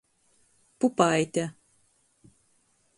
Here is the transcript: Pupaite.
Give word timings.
Pupaite. 0.79 1.43